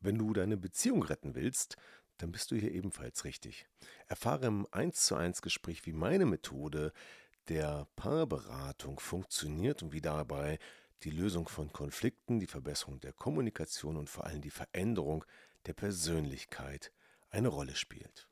Wenn 0.00 0.16
du 0.16 0.32
deine 0.32 0.56
Beziehung 0.56 1.02
retten 1.02 1.34
willst, 1.34 1.76
dann 2.18 2.32
bist 2.32 2.50
du 2.50 2.56
hier 2.56 2.72
ebenfalls 2.72 3.24
richtig. 3.24 3.66
Erfahre 4.06 4.46
im 4.46 4.66
1 4.70 5.06
zu 5.06 5.14
1 5.16 5.42
Gespräch, 5.42 5.86
wie 5.86 5.92
meine 5.92 6.26
Methode 6.26 6.92
der 7.48 7.86
Paarberatung 7.96 9.00
funktioniert 9.00 9.82
und 9.82 9.92
wie 9.92 10.00
dabei 10.00 10.58
die 11.04 11.10
Lösung 11.10 11.48
von 11.48 11.72
Konflikten, 11.72 12.40
die 12.40 12.46
Verbesserung 12.46 13.00
der 13.00 13.12
Kommunikation 13.12 13.96
und 13.96 14.10
vor 14.10 14.24
allem 14.24 14.42
die 14.42 14.50
Veränderung 14.50 15.24
der 15.66 15.72
Persönlichkeit 15.72 16.92
eine 17.30 17.48
Rolle 17.48 17.76
spielt. 17.76 18.28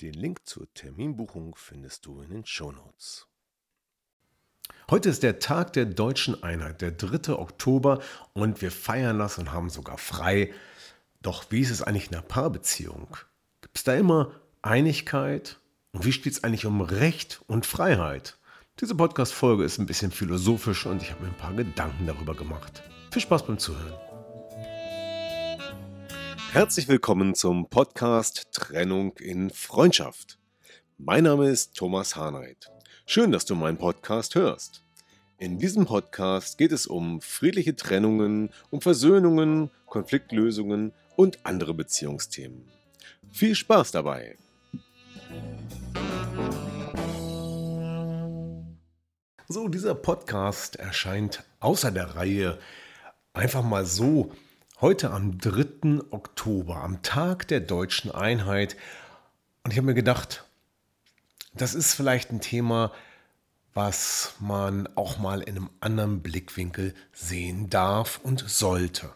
Den 0.00 0.14
Link 0.14 0.46
zur 0.46 0.72
Terminbuchung 0.74 1.54
findest 1.56 2.06
du 2.06 2.20
in 2.20 2.30
den 2.30 2.46
Shownotes. 2.46 3.28
Heute 4.90 5.08
ist 5.08 5.22
der 5.22 5.38
Tag 5.38 5.72
der 5.74 5.84
deutschen 5.84 6.42
Einheit, 6.42 6.80
der 6.80 6.92
3. 6.92 7.34
Oktober 7.34 8.02
und 8.32 8.62
wir 8.62 8.70
feiern 8.70 9.18
das 9.18 9.38
und 9.38 9.52
haben 9.52 9.70
sogar 9.70 9.98
frei. 9.98 10.52
Doch 11.24 11.46
wie 11.48 11.60
ist 11.60 11.70
es 11.70 11.80
eigentlich 11.80 12.08
in 12.08 12.16
einer 12.16 12.22
Paarbeziehung? 12.22 13.16
Gibt 13.62 13.78
es 13.78 13.84
da 13.84 13.94
immer 13.94 14.32
Einigkeit? 14.60 15.58
Und 15.92 16.04
wie 16.04 16.12
steht 16.12 16.34
es 16.34 16.44
eigentlich 16.44 16.66
um 16.66 16.82
Recht 16.82 17.40
und 17.46 17.64
Freiheit? 17.64 18.36
Diese 18.78 18.94
Podcast-Folge 18.94 19.64
ist 19.64 19.78
ein 19.78 19.86
bisschen 19.86 20.10
philosophisch 20.10 20.84
und 20.84 21.00
ich 21.00 21.12
habe 21.12 21.22
mir 21.22 21.30
ein 21.30 21.38
paar 21.38 21.54
Gedanken 21.54 22.06
darüber 22.06 22.34
gemacht. 22.34 22.82
Viel 23.10 23.22
Spaß 23.22 23.46
beim 23.46 23.58
Zuhören. 23.58 23.94
Herzlich 26.52 26.88
willkommen 26.88 27.34
zum 27.34 27.70
Podcast 27.70 28.48
Trennung 28.52 29.16
in 29.16 29.48
Freundschaft. 29.48 30.38
Mein 30.98 31.24
Name 31.24 31.48
ist 31.48 31.74
Thomas 31.74 32.16
Hahnreit. 32.16 32.70
Schön, 33.06 33.32
dass 33.32 33.46
du 33.46 33.54
meinen 33.54 33.78
Podcast 33.78 34.34
hörst. 34.34 34.84
In 35.38 35.58
diesem 35.58 35.86
Podcast 35.86 36.58
geht 36.58 36.70
es 36.70 36.86
um 36.86 37.22
friedliche 37.22 37.74
Trennungen, 37.74 38.50
um 38.68 38.82
Versöhnungen, 38.82 39.70
Konfliktlösungen 39.86 40.92
und 41.16 41.44
andere 41.44 41.74
Beziehungsthemen. 41.74 42.68
Viel 43.30 43.54
Spaß 43.54 43.92
dabei! 43.92 44.36
So, 49.48 49.68
dieser 49.68 49.94
Podcast 49.94 50.76
erscheint 50.76 51.44
außer 51.60 51.90
der 51.90 52.16
Reihe 52.16 52.58
einfach 53.34 53.62
mal 53.62 53.84
so 53.84 54.32
heute 54.80 55.10
am 55.10 55.38
3. 55.38 56.10
Oktober, 56.10 56.76
am 56.76 57.02
Tag 57.02 57.46
der 57.48 57.60
deutschen 57.60 58.10
Einheit. 58.10 58.76
Und 59.62 59.70
ich 59.70 59.76
habe 59.76 59.86
mir 59.86 59.94
gedacht, 59.94 60.44
das 61.52 61.74
ist 61.74 61.94
vielleicht 61.94 62.30
ein 62.30 62.40
Thema, 62.40 62.92
was 63.74 64.34
man 64.40 64.88
auch 64.94 65.18
mal 65.18 65.40
in 65.40 65.56
einem 65.56 65.70
anderen 65.80 66.20
Blickwinkel 66.22 66.94
sehen 67.12 67.68
darf 67.70 68.20
und 68.22 68.44
sollte 68.48 69.10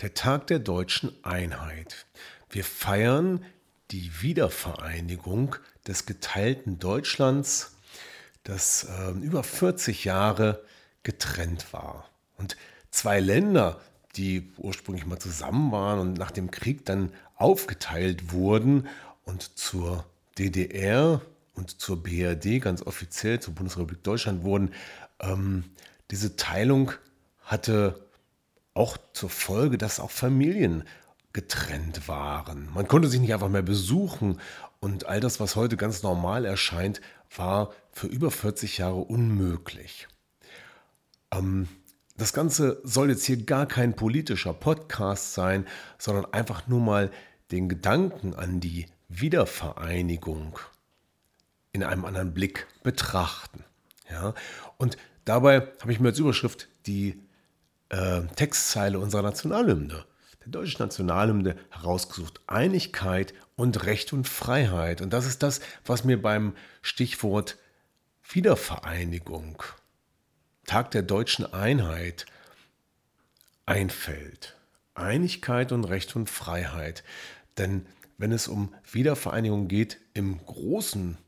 der 0.00 0.14
Tag 0.14 0.46
der 0.48 0.58
deutschen 0.58 1.12
Einheit. 1.24 2.06
Wir 2.50 2.64
feiern 2.64 3.44
die 3.90 4.22
Wiedervereinigung 4.22 5.56
des 5.86 6.06
geteilten 6.06 6.78
Deutschlands, 6.78 7.76
das 8.44 8.84
äh, 8.84 9.10
über 9.12 9.42
40 9.42 10.04
Jahre 10.04 10.64
getrennt 11.02 11.72
war. 11.72 12.08
Und 12.36 12.56
zwei 12.90 13.20
Länder, 13.20 13.80
die 14.16 14.52
ursprünglich 14.56 15.06
mal 15.06 15.18
zusammen 15.18 15.72
waren 15.72 15.98
und 15.98 16.18
nach 16.18 16.30
dem 16.30 16.50
Krieg 16.50 16.84
dann 16.84 17.12
aufgeteilt 17.36 18.32
wurden 18.32 18.88
und 19.24 19.58
zur 19.58 20.04
DDR 20.38 21.20
und 21.54 21.80
zur 21.80 22.02
BRD 22.02 22.60
ganz 22.60 22.82
offiziell, 22.82 23.40
zur 23.40 23.54
Bundesrepublik 23.54 24.02
Deutschland 24.02 24.42
wurden, 24.44 24.72
ähm, 25.20 25.64
diese 26.10 26.36
Teilung 26.36 26.92
hatte 27.42 28.05
auch 28.76 28.96
zur 29.12 29.30
Folge, 29.30 29.78
dass 29.78 30.00
auch 30.00 30.10
Familien 30.10 30.84
getrennt 31.32 32.08
waren. 32.08 32.68
Man 32.72 32.88
konnte 32.88 33.08
sich 33.08 33.20
nicht 33.20 33.34
einfach 33.34 33.48
mehr 33.48 33.62
besuchen 33.62 34.40
und 34.80 35.06
all 35.06 35.20
das, 35.20 35.40
was 35.40 35.56
heute 35.56 35.76
ganz 35.76 36.02
normal 36.02 36.44
erscheint, 36.44 37.00
war 37.34 37.72
für 37.92 38.06
über 38.06 38.30
40 38.30 38.78
Jahre 38.78 38.96
unmöglich. 38.96 40.08
Ähm, 41.32 41.68
das 42.16 42.32
Ganze 42.32 42.80
soll 42.82 43.10
jetzt 43.10 43.24
hier 43.24 43.44
gar 43.44 43.66
kein 43.66 43.94
politischer 43.94 44.54
Podcast 44.54 45.34
sein, 45.34 45.66
sondern 45.98 46.32
einfach 46.32 46.66
nur 46.66 46.80
mal 46.80 47.10
den 47.50 47.68
Gedanken 47.68 48.34
an 48.34 48.60
die 48.60 48.86
Wiedervereinigung 49.08 50.58
in 51.72 51.82
einem 51.82 52.04
anderen 52.06 52.32
Blick 52.32 52.66
betrachten. 52.82 53.64
Ja? 54.10 54.34
Und 54.78 54.96
dabei 55.26 55.68
habe 55.80 55.92
ich 55.92 56.00
mir 56.00 56.08
als 56.08 56.18
Überschrift 56.18 56.68
die 56.86 57.20
äh, 57.88 58.22
Textzeile 58.36 58.98
unserer 58.98 59.22
Nationalhymne, 59.22 60.04
der 60.44 60.48
deutschen 60.48 60.82
Nationalhymne, 60.82 61.56
herausgesucht. 61.70 62.40
Einigkeit 62.46 63.34
und 63.56 63.84
Recht 63.84 64.12
und 64.12 64.28
Freiheit. 64.28 65.00
Und 65.00 65.12
das 65.12 65.26
ist 65.26 65.42
das, 65.42 65.60
was 65.84 66.04
mir 66.04 66.20
beim 66.20 66.54
Stichwort 66.82 67.56
Wiedervereinigung, 68.28 69.62
Tag 70.66 70.90
der 70.90 71.02
deutschen 71.02 71.52
Einheit 71.52 72.26
einfällt. 73.66 74.56
Einigkeit 74.94 75.72
und 75.72 75.84
Recht 75.84 76.16
und 76.16 76.28
Freiheit. 76.30 77.04
Denn 77.58 77.86
wenn 78.18 78.32
es 78.32 78.48
um 78.48 78.74
Wiedervereinigung 78.90 79.68
geht 79.68 79.98
im 80.14 80.44
großen 80.44 81.18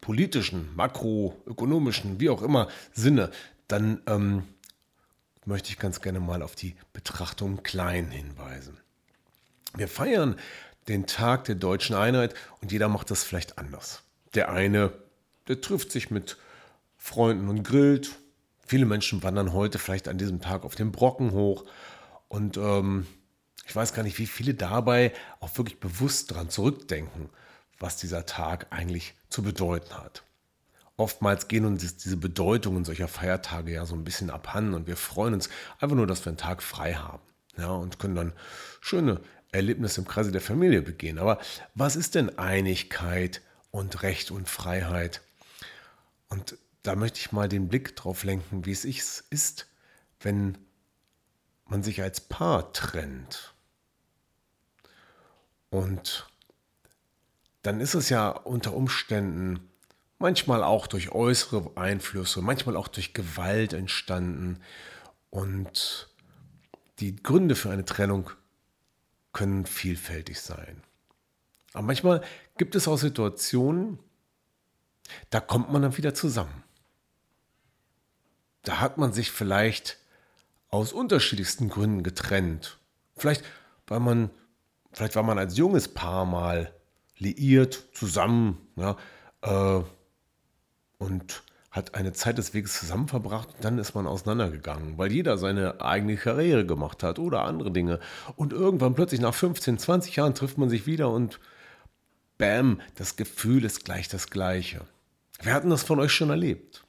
politischen, 0.00 0.74
makroökonomischen, 0.76 2.20
wie 2.20 2.30
auch 2.30 2.42
immer 2.42 2.68
Sinne, 2.92 3.30
dann 3.66 4.00
ähm, 4.06 4.44
möchte 5.48 5.70
ich 5.70 5.78
ganz 5.78 6.00
gerne 6.00 6.20
mal 6.20 6.42
auf 6.42 6.54
die 6.54 6.76
Betrachtung 6.92 7.62
klein 7.62 8.10
hinweisen. 8.10 8.78
Wir 9.74 9.88
feiern 9.88 10.36
den 10.86 11.06
Tag 11.06 11.44
der 11.44 11.56
deutschen 11.56 11.96
Einheit 11.96 12.34
und 12.60 12.70
jeder 12.70 12.88
macht 12.88 13.10
das 13.10 13.24
vielleicht 13.24 13.58
anders. 13.58 14.02
Der 14.34 14.50
eine, 14.50 14.92
der 15.48 15.60
trifft 15.60 15.90
sich 15.90 16.10
mit 16.10 16.36
Freunden 16.96 17.48
und 17.48 17.62
grillt. 17.62 18.16
Viele 18.66 18.86
Menschen 18.86 19.22
wandern 19.22 19.52
heute 19.52 19.78
vielleicht 19.78 20.08
an 20.08 20.18
diesem 20.18 20.40
Tag 20.40 20.64
auf 20.64 20.74
den 20.74 20.92
Brocken 20.92 21.32
hoch 21.32 21.64
und 22.28 22.56
ähm, 22.58 23.06
ich 23.66 23.74
weiß 23.74 23.94
gar 23.94 24.02
nicht, 24.02 24.18
wie 24.18 24.26
viele 24.26 24.54
dabei 24.54 25.12
auch 25.40 25.56
wirklich 25.56 25.80
bewusst 25.80 26.30
daran 26.30 26.50
zurückdenken, 26.50 27.30
was 27.78 27.96
dieser 27.96 28.26
Tag 28.26 28.66
eigentlich 28.70 29.14
zu 29.28 29.42
bedeuten 29.42 29.94
hat 29.94 30.22
oftmals 30.98 31.48
gehen 31.48 31.64
uns 31.64 31.96
diese 31.96 32.16
Bedeutungen 32.16 32.84
solcher 32.84 33.08
Feiertage 33.08 33.72
ja 33.72 33.86
so 33.86 33.94
ein 33.94 34.04
bisschen 34.04 34.30
abhanden 34.30 34.74
und 34.74 34.86
wir 34.86 34.96
freuen 34.96 35.32
uns 35.32 35.48
einfach 35.78 35.96
nur, 35.96 36.06
dass 36.06 36.24
wir 36.24 36.30
einen 36.30 36.36
Tag 36.36 36.62
frei 36.62 36.94
haben. 36.94 37.22
Ja, 37.56 37.70
und 37.70 37.98
können 37.98 38.14
dann 38.14 38.32
schöne 38.80 39.20
Erlebnisse 39.50 40.00
im 40.00 40.06
Kreise 40.06 40.30
der 40.30 40.40
Familie 40.40 40.82
begehen. 40.82 41.18
Aber 41.18 41.38
was 41.74 41.96
ist 41.96 42.14
denn 42.14 42.38
Einigkeit 42.38 43.40
und 43.70 44.02
Recht 44.02 44.30
und 44.30 44.48
Freiheit? 44.48 45.22
Und 46.28 46.58
da 46.82 46.94
möchte 46.94 47.18
ich 47.18 47.32
mal 47.32 47.48
den 47.48 47.68
Blick 47.68 47.96
drauf 47.96 48.24
lenken, 48.24 48.66
wie 48.66 48.72
es 48.72 48.84
ist, 48.84 49.66
wenn 50.20 50.58
man 51.66 51.82
sich 51.82 52.02
als 52.02 52.20
Paar 52.20 52.72
trennt. 52.72 53.54
Und 55.70 56.28
dann 57.62 57.80
ist 57.80 57.94
es 57.94 58.08
ja 58.08 58.30
unter 58.30 58.74
Umständen 58.74 59.67
manchmal 60.18 60.62
auch 60.62 60.86
durch 60.86 61.12
äußere 61.12 61.72
Einflüsse, 61.76 62.42
manchmal 62.42 62.76
auch 62.76 62.88
durch 62.88 63.14
Gewalt 63.14 63.72
entstanden. 63.72 64.60
Und 65.30 66.08
die 66.98 67.16
Gründe 67.16 67.54
für 67.54 67.70
eine 67.70 67.84
Trennung 67.84 68.30
können 69.32 69.66
vielfältig 69.66 70.40
sein. 70.40 70.82
Aber 71.72 71.82
manchmal 71.82 72.22
gibt 72.56 72.74
es 72.74 72.88
auch 72.88 72.96
Situationen, 72.96 73.98
da 75.30 75.40
kommt 75.40 75.72
man 75.72 75.82
dann 75.82 75.96
wieder 75.96 76.14
zusammen. 76.14 76.64
Da 78.62 78.80
hat 78.80 78.98
man 78.98 79.12
sich 79.12 79.30
vielleicht 79.30 79.98
aus 80.70 80.92
unterschiedlichsten 80.92 81.68
Gründen 81.68 82.02
getrennt. 82.02 82.78
Vielleicht, 83.16 83.44
weil 83.86 84.00
man, 84.00 84.30
vielleicht 84.92 85.16
war 85.16 85.22
man 85.22 85.38
als 85.38 85.56
junges 85.56 85.88
Paar 85.88 86.26
mal 86.26 86.74
liiert, 87.16 87.88
zusammen, 87.92 88.58
ja, 88.76 88.96
äh, 89.42 89.82
und 90.98 91.42
hat 91.70 91.94
eine 91.94 92.12
Zeit 92.12 92.38
des 92.38 92.54
Weges 92.54 92.78
zusammen 92.78 93.08
verbracht 93.08 93.48
dann 93.60 93.78
ist 93.78 93.94
man 93.94 94.06
auseinandergegangen, 94.06 94.98
weil 94.98 95.12
jeder 95.12 95.38
seine 95.38 95.80
eigene 95.80 96.16
Karriere 96.16 96.66
gemacht 96.66 97.02
hat 97.02 97.18
oder 97.18 97.44
andere 97.44 97.70
Dinge. 97.70 98.00
Und 98.36 98.52
irgendwann 98.52 98.94
plötzlich 98.94 99.20
nach 99.20 99.34
15, 99.34 99.78
20 99.78 100.16
Jahren 100.16 100.34
trifft 100.34 100.58
man 100.58 100.70
sich 100.70 100.86
wieder 100.86 101.10
und 101.10 101.40
bam, 102.38 102.80
das 102.94 103.16
Gefühl 103.16 103.64
ist 103.64 103.84
gleich 103.84 104.08
das 104.08 104.30
gleiche. 104.30 104.80
Wer 105.42 105.54
hat 105.54 105.62
denn 105.62 105.70
das 105.70 105.82
von 105.82 106.00
euch 106.00 106.12
schon 106.12 106.30
erlebt? 106.30 106.84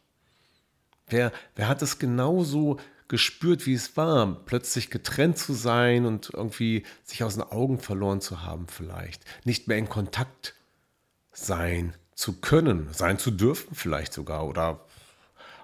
Wer, 1.07 1.31
wer 1.55 1.67
hat 1.67 1.81
es 1.81 1.99
genauso 1.99 2.79
gespürt, 3.07 3.65
wie 3.65 3.73
es 3.73 3.97
war, 3.97 4.45
plötzlich 4.45 4.89
getrennt 4.91 5.37
zu 5.37 5.53
sein 5.53 6.05
und 6.05 6.29
irgendwie 6.31 6.83
sich 7.03 7.23
aus 7.23 7.33
den 7.33 7.43
Augen 7.43 7.79
verloren 7.79 8.21
zu 8.21 8.43
haben 8.43 8.67
vielleicht, 8.67 9.23
nicht 9.43 9.67
mehr 9.67 9.77
in 9.77 9.89
Kontakt 9.89 10.55
sein 11.31 11.95
zu 12.19 12.33
können, 12.33 12.89
sein 12.91 13.17
zu 13.17 13.31
dürfen 13.31 13.75
vielleicht 13.75 14.11
sogar 14.11 14.45
oder 14.45 14.81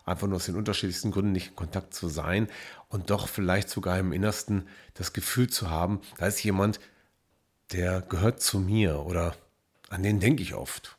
einfach 0.06 0.26
nur 0.26 0.38
aus 0.38 0.46
den 0.46 0.56
unterschiedlichsten 0.56 1.12
Gründen 1.12 1.34
nicht 1.34 1.50
in 1.50 1.56
Kontakt 1.58 1.94
zu 1.94 2.08
sein 2.08 2.48
und 2.88 3.10
doch 3.10 3.28
vielleicht 3.28 3.70
sogar 3.70 4.00
im 4.00 4.14
Innersten 4.14 4.66
das 4.94 5.12
Gefühl 5.12 5.50
zu 5.50 5.70
haben, 5.70 6.00
da 6.18 6.28
ist 6.28 6.42
jemand, 6.42 6.80
der 7.74 8.00
gehört 8.00 8.42
zu 8.42 8.60
mir 8.60 9.00
oder 9.02 9.36
an 9.90 10.02
den 10.02 10.22
denke 10.22 10.44
ich 10.44 10.54
oft. 10.54 10.98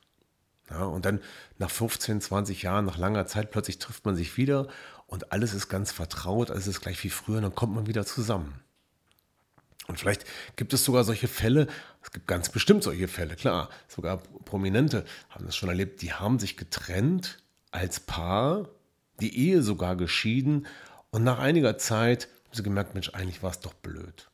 Ja, 0.69 0.85
und 0.85 1.07
dann 1.07 1.23
nach 1.57 1.71
15, 1.71 2.21
20 2.21 2.61
Jahren, 2.61 2.85
nach 2.85 2.99
langer 2.99 3.27
Zeit, 3.27 3.51
plötzlich 3.51 3.79
trifft 3.79 4.05
man 4.05 4.15
sich 4.15 4.37
wieder 4.37 4.69
und 5.07 5.33
alles 5.33 5.55
ist 5.55 5.71
ganz 5.71 5.91
vertraut, 5.91 6.51
alles 6.51 6.67
ist 6.67 6.83
gleich 6.83 7.03
wie 7.03 7.09
früher 7.09 7.39
und 7.39 7.45
dann 7.45 7.55
kommt 7.55 7.75
man 7.75 7.87
wieder 7.87 8.05
zusammen. 8.05 8.61
Und 9.89 9.99
vielleicht 9.99 10.25
gibt 10.57 10.73
es 10.73 10.85
sogar 10.85 11.05
solche 11.05 11.29
Fälle, 11.29 11.69
es 12.03 12.11
gibt 12.11 12.27
ganz 12.27 12.49
bestimmt 12.49 12.83
solche 12.83 13.09
Fälle, 13.09 13.37
klar, 13.37 13.69
sogar 13.89 14.19
Prominente 14.45 15.05
haben 15.31 15.47
das 15.47 15.57
schon 15.57 15.69
erlebt, 15.69 16.03
die 16.03 16.13
haben 16.13 16.39
sich 16.39 16.57
getrennt 16.57 17.39
als 17.71 18.01
Paar, 18.01 18.69
die 19.21 19.37
Ehe 19.37 19.63
sogar 19.63 19.97
geschieden 19.97 20.67
und 21.11 21.25
nach 21.25 21.39
einiger 21.39 21.79
Zeit 21.79 22.29
haben 22.47 22.55
sie 22.55 22.63
gemerkt, 22.63 22.95
Mensch, 22.95 23.11
eigentlich 23.11 23.43
war 23.43 23.51
es 23.51 23.61
doch 23.61 23.75
blöd. 23.75 24.29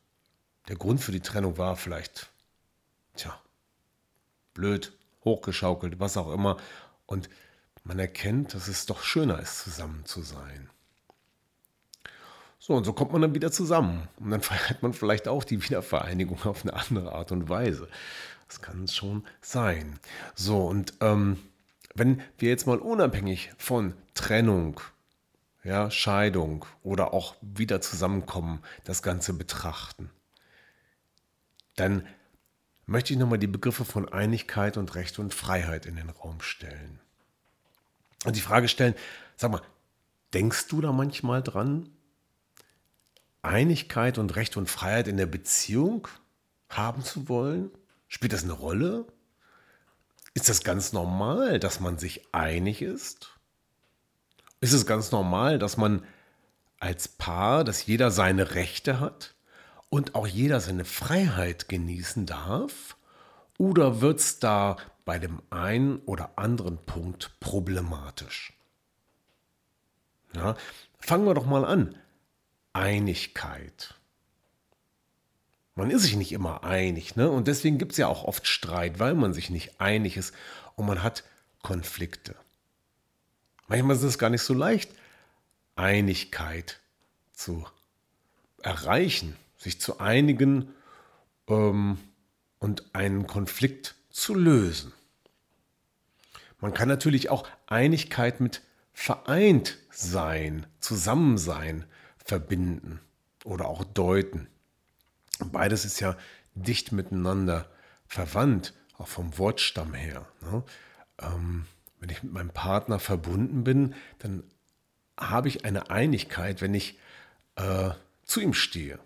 Der 0.67 0.75
Grund 0.75 1.01
für 1.01 1.11
die 1.11 1.19
Trennung 1.19 1.57
war 1.57 1.75
vielleicht, 1.75 2.29
tja, 3.15 3.39
blöd, 4.53 4.93
hochgeschaukelt, 5.23 5.99
was 5.99 6.17
auch 6.17 6.31
immer. 6.31 6.57
Und 7.05 7.29
man 7.83 7.99
erkennt, 7.99 8.53
dass 8.53 8.67
es 8.67 8.85
doch 8.85 9.03
schöner 9.03 9.39
ist, 9.39 9.63
zusammen 9.63 10.05
zu 10.05 10.21
sein. 10.21 10.69
So, 12.65 12.75
und 12.75 12.85
so 12.85 12.93
kommt 12.93 13.11
man 13.11 13.21
dann 13.21 13.35
wieder 13.35 13.51
zusammen. 13.51 14.07
Und 14.21 14.31
dann 14.31 14.41
feiert 14.41 14.81
man 14.81 14.93
vielleicht 14.93 15.27
auch 15.27 15.43
die 15.43 15.61
Wiedervereinigung 15.61 16.43
auf 16.45 16.63
eine 16.63 16.73
andere 16.73 17.11
Art 17.11 17.33
und 17.33 17.49
Weise. 17.49 17.89
Das 18.47 18.61
kann 18.61 18.87
schon 18.87 19.25
sein. 19.41 19.99
So, 20.33 20.65
und 20.65 20.93
ähm, 21.01 21.39
wenn 21.93 22.21
wir 22.37 22.47
jetzt 22.47 22.65
mal 22.65 22.77
unabhängig 22.77 23.51
von 23.57 23.95
Trennung, 24.13 24.79
ja, 25.65 25.91
Scheidung 25.91 26.65
oder 26.83 27.13
auch 27.13 27.35
wieder 27.41 27.81
zusammenkommen, 27.81 28.61
das 28.85 29.03
Ganze 29.03 29.33
betrachten, 29.33 30.09
dann 31.75 32.07
möchte 32.85 33.11
ich 33.11 33.19
nochmal 33.19 33.39
die 33.39 33.47
Begriffe 33.47 33.83
von 33.83 34.07
Einigkeit 34.07 34.77
und 34.77 34.95
Recht 34.95 35.19
und 35.19 35.33
Freiheit 35.33 35.85
in 35.85 35.97
den 35.97 36.09
Raum 36.09 36.39
stellen. 36.39 37.01
Und 38.23 38.37
die 38.37 38.41
Frage 38.41 38.69
stellen, 38.69 38.95
sag 39.35 39.51
mal, 39.51 39.61
denkst 40.33 40.69
du 40.69 40.79
da 40.79 40.93
manchmal 40.93 41.43
dran, 41.43 41.89
Einigkeit 43.43 44.17
und 44.17 44.35
Recht 44.35 44.57
und 44.57 44.69
Freiheit 44.69 45.07
in 45.07 45.17
der 45.17 45.25
Beziehung 45.25 46.07
haben 46.69 47.03
zu 47.03 47.29
wollen? 47.29 47.69
Spielt 48.07 48.33
das 48.33 48.43
eine 48.43 48.53
Rolle? 48.53 49.05
Ist 50.33 50.49
das 50.49 50.63
ganz 50.63 50.93
normal, 50.93 51.59
dass 51.59 51.79
man 51.79 51.99
sich 51.99 52.33
einig 52.33 52.81
ist? 52.81 53.29
Ist 54.59 54.73
es 54.73 54.85
ganz 54.85 55.11
normal, 55.11 55.59
dass 55.59 55.77
man 55.77 56.03
als 56.79 57.07
Paar, 57.07 57.63
dass 57.63 57.85
jeder 57.85 58.09
seine 58.09 58.55
Rechte 58.55 58.99
hat? 58.99 59.35
und 59.93 60.15
auch 60.15 60.25
jeder 60.25 60.59
seine 60.59 60.85
Freiheit 60.85 61.69
genießen 61.69 62.25
darf? 62.25 62.97
Oder 63.59 64.01
wird 64.01 64.19
es 64.19 64.39
da 64.39 64.77
bei 65.05 65.19
dem 65.19 65.39
einen 65.51 65.99
oder 65.99 66.31
anderen 66.35 66.79
Punkt 66.83 67.39
problematisch? 67.39 68.53
Ja, 70.35 70.55
fangen 70.97 71.27
wir 71.27 71.35
doch 71.35 71.45
mal 71.45 71.63
an. 71.63 71.95
Einigkeit. 72.73 73.95
Man 75.75 75.89
ist 75.89 76.03
sich 76.03 76.15
nicht 76.15 76.31
immer 76.31 76.63
einig, 76.63 77.15
ne? 77.15 77.29
Und 77.29 77.47
deswegen 77.47 77.77
gibt 77.77 77.93
es 77.93 77.97
ja 77.97 78.07
auch 78.07 78.23
oft 78.25 78.47
Streit, 78.47 78.99
weil 78.99 79.15
man 79.15 79.33
sich 79.33 79.49
nicht 79.49 79.81
einig 79.81 80.17
ist 80.17 80.33
und 80.75 80.85
man 80.85 81.01
hat 81.01 81.23
Konflikte. 81.61 82.35
Manchmal 83.67 83.95
ist 83.95 84.03
es 84.03 84.19
gar 84.19 84.29
nicht 84.29 84.43
so 84.43 84.53
leicht, 84.53 84.91
Einigkeit 85.75 86.79
zu 87.31 87.65
erreichen 88.61 89.35
sich 89.63 89.79
zu 89.79 89.99
einigen 89.99 90.73
ähm, 91.47 91.97
und 92.59 92.93
einen 92.93 93.25
Konflikt 93.25 93.95
zu 94.09 94.35
lösen. 94.35 94.91
Man 96.59 96.73
kann 96.73 96.87
natürlich 96.87 97.29
auch 97.29 97.47
Einigkeit 97.65 98.39
mit 98.39 98.61
vereint 98.93 99.77
sein, 99.89 100.67
Zusammensein 100.79 101.85
verbinden 102.23 102.99
oder 103.43 103.67
auch 103.67 103.83
deuten. 103.83 104.47
Beides 105.39 105.85
ist 105.85 105.99
ja 105.99 106.17
dicht 106.55 106.91
miteinander 106.91 107.69
verwandt, 108.07 108.73
auch 108.97 109.07
vom 109.07 109.37
Wortstamm 109.37 109.93
her. 109.93 110.25
Ne? 110.41 110.63
Ähm, 111.19 111.65
wenn 111.99 112.09
ich 112.09 112.23
mit 112.23 112.33
meinem 112.33 112.49
Partner 112.49 112.99
verbunden 112.99 113.63
bin, 113.63 113.95
dann 114.19 114.43
habe 115.17 115.47
ich 115.47 115.65
eine 115.65 115.89
Einigkeit, 115.89 116.61
wenn 116.61 116.73
ich 116.73 116.99
äh, 117.55 117.91
zu 118.23 118.41
ihm 118.41 118.53
stehe. 118.53 118.99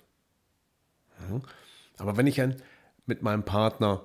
Aber 1.97 2.17
wenn 2.17 2.27
ich 2.27 2.41
mit 3.05 3.21
meinem 3.23 3.43
Partner 3.43 4.03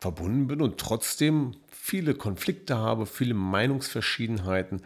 verbunden 0.00 0.46
bin 0.46 0.62
und 0.62 0.78
trotzdem 0.78 1.56
viele 1.68 2.14
Konflikte 2.14 2.76
habe, 2.78 3.06
viele 3.06 3.34
Meinungsverschiedenheiten, 3.34 4.82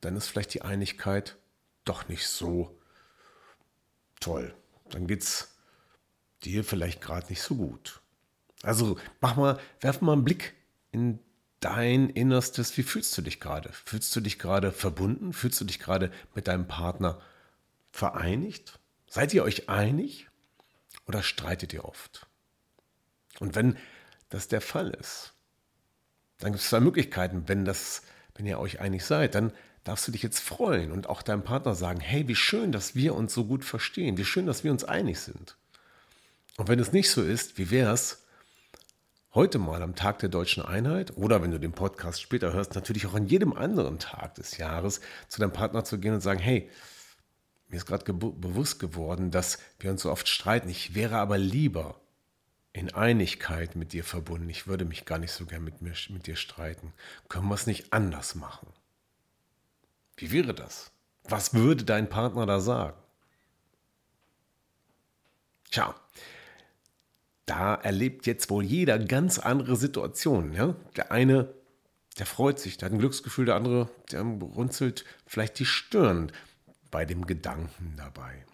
dann 0.00 0.16
ist 0.16 0.28
vielleicht 0.28 0.54
die 0.54 0.62
Einigkeit 0.62 1.36
doch 1.84 2.08
nicht 2.08 2.26
so 2.26 2.75
toll. 4.20 4.54
Dann 4.90 5.06
geht 5.06 5.22
es 5.22 5.56
dir 6.44 6.64
vielleicht 6.64 7.00
gerade 7.00 7.28
nicht 7.28 7.42
so 7.42 7.56
gut. 7.56 8.00
Also 8.62 8.98
mach 9.20 9.36
mal, 9.36 9.58
werf 9.80 10.00
mal 10.00 10.12
einen 10.12 10.24
Blick 10.24 10.54
in 10.90 11.18
dein 11.60 12.10
Innerstes. 12.10 12.76
Wie 12.76 12.82
fühlst 12.82 13.16
du 13.16 13.22
dich 13.22 13.40
gerade? 13.40 13.72
Fühlst 13.72 14.14
du 14.14 14.20
dich 14.20 14.38
gerade 14.38 14.72
verbunden? 14.72 15.32
Fühlst 15.32 15.60
du 15.60 15.64
dich 15.64 15.78
gerade 15.78 16.12
mit 16.34 16.48
deinem 16.48 16.66
Partner 16.66 17.20
vereinigt? 17.90 18.78
Seid 19.08 19.34
ihr 19.34 19.44
euch 19.44 19.68
einig? 19.68 20.28
Oder 21.06 21.22
streitet 21.22 21.72
ihr 21.72 21.84
oft? 21.84 22.26
Und 23.38 23.54
wenn 23.54 23.76
das 24.28 24.48
der 24.48 24.60
Fall 24.60 24.90
ist, 24.90 25.34
dann 26.38 26.52
gibt 26.52 26.62
es 26.62 26.68
zwei 26.68 26.80
Möglichkeiten. 26.80 27.48
Wenn, 27.48 27.64
das, 27.64 28.02
wenn 28.34 28.46
ihr 28.46 28.58
euch 28.58 28.80
einig 28.80 29.04
seid, 29.04 29.34
dann 29.34 29.52
darfst 29.86 30.06
du 30.08 30.12
dich 30.12 30.22
jetzt 30.22 30.40
freuen 30.40 30.90
und 30.90 31.08
auch 31.08 31.22
deinem 31.22 31.44
Partner 31.44 31.74
sagen, 31.74 32.00
hey, 32.00 32.26
wie 32.26 32.34
schön, 32.34 32.72
dass 32.72 32.96
wir 32.96 33.14
uns 33.14 33.32
so 33.32 33.44
gut 33.44 33.64
verstehen, 33.64 34.18
wie 34.18 34.24
schön, 34.24 34.46
dass 34.46 34.64
wir 34.64 34.72
uns 34.72 34.84
einig 34.84 35.20
sind. 35.20 35.56
Und 36.56 36.68
wenn 36.68 36.80
es 36.80 36.92
nicht 36.92 37.10
so 37.10 37.22
ist, 37.22 37.56
wie 37.56 37.70
wäre 37.70 37.92
es, 37.92 38.24
heute 39.32 39.58
mal 39.58 39.82
am 39.82 39.94
Tag 39.94 40.18
der 40.18 40.28
deutschen 40.28 40.64
Einheit 40.64 41.16
oder 41.16 41.42
wenn 41.42 41.50
du 41.52 41.60
den 41.60 41.72
Podcast 41.72 42.20
später 42.20 42.52
hörst, 42.52 42.74
natürlich 42.74 43.06
auch 43.06 43.14
an 43.14 43.26
jedem 43.26 43.52
anderen 43.52 43.98
Tag 43.98 44.34
des 44.34 44.56
Jahres 44.56 45.00
zu 45.28 45.40
deinem 45.40 45.52
Partner 45.52 45.84
zu 45.84 45.98
gehen 45.98 46.14
und 46.14 46.20
sagen, 46.20 46.40
hey, 46.40 46.68
mir 47.68 47.76
ist 47.76 47.86
gerade 47.86 48.12
bewusst 48.12 48.80
geworden, 48.80 49.30
dass 49.30 49.58
wir 49.78 49.90
uns 49.90 50.02
so 50.02 50.10
oft 50.10 50.28
streiten. 50.28 50.68
Ich 50.68 50.94
wäre 50.94 51.16
aber 51.16 51.38
lieber 51.38 52.00
in 52.72 52.92
Einigkeit 52.92 53.76
mit 53.76 53.92
dir 53.92 54.04
verbunden. 54.04 54.48
Ich 54.48 54.66
würde 54.66 54.84
mich 54.84 55.04
gar 55.04 55.18
nicht 55.18 55.32
so 55.32 55.46
gern 55.46 55.64
mit, 55.64 55.82
mir, 55.82 55.92
mit 56.08 56.26
dir 56.26 56.36
streiten. 56.36 56.92
Können 57.28 57.48
wir 57.48 57.54
es 57.54 57.66
nicht 57.66 57.92
anders 57.92 58.34
machen? 58.34 58.68
Wie 60.16 60.32
wäre 60.32 60.54
das? 60.54 60.90
Was 61.24 61.54
würde 61.54 61.84
dein 61.84 62.08
Partner 62.08 62.46
da 62.46 62.60
sagen? 62.60 62.96
Tja, 65.70 65.94
da 67.44 67.74
erlebt 67.74 68.26
jetzt 68.26 68.50
wohl 68.50 68.64
jeder 68.64 68.98
ganz 68.98 69.38
andere 69.38 69.76
Situationen. 69.76 70.52
Ja? 70.52 70.74
Der 70.96 71.12
eine, 71.12 71.52
der 72.18 72.26
freut 72.26 72.58
sich, 72.58 72.76
der 72.76 72.86
hat 72.86 72.92
ein 72.92 72.98
Glücksgefühl, 72.98 73.46
der 73.46 73.56
andere, 73.56 73.88
der 74.10 74.22
runzelt 74.22 75.04
vielleicht 75.26 75.58
die 75.58 75.66
Stirn 75.66 76.32
bei 76.90 77.04
dem 77.04 77.26
Gedanken 77.26 77.94
dabei. 77.96 78.44